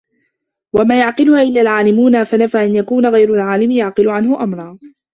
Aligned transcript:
وَمَا 0.73 0.99
يَعْقِلُهَا 0.99 1.41
إلَّا 1.41 1.61
الْعَالِمُونَ 1.61 2.23
فَنَفَى 2.23 2.57
أَنْ 2.65 2.75
يَكُونَ 2.75 3.05
غَيْرُ 3.05 3.33
الْعَالِمِ 3.33 3.71
يَعْقِلُ 3.71 4.09
عَنْهُ 4.09 4.43
أَمْرًا 4.43 4.79